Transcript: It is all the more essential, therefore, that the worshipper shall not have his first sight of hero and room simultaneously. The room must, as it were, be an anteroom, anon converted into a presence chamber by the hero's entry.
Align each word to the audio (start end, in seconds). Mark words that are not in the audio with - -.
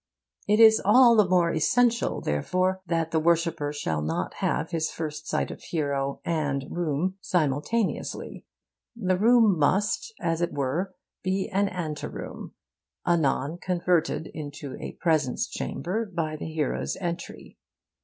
It 0.47 0.59
is 0.59 0.81
all 0.83 1.15
the 1.15 1.29
more 1.29 1.51
essential, 1.51 2.21
therefore, 2.21 2.81
that 2.87 3.11
the 3.11 3.19
worshipper 3.19 3.71
shall 3.71 4.01
not 4.01 4.33
have 4.41 4.71
his 4.71 4.89
first 4.89 5.27
sight 5.27 5.51
of 5.51 5.61
hero 5.61 6.21
and 6.25 6.65
room 6.71 7.19
simultaneously. 7.21 8.43
The 8.95 9.15
room 9.15 9.59
must, 9.59 10.11
as 10.19 10.41
it 10.41 10.53
were, 10.53 10.95
be 11.21 11.49
an 11.49 11.69
anteroom, 11.69 12.55
anon 13.05 13.59
converted 13.59 14.25
into 14.33 14.75
a 14.81 14.93
presence 14.93 15.47
chamber 15.47 16.07
by 16.11 16.35
the 16.35 16.51
hero's 16.51 16.97
entry. 16.99 17.59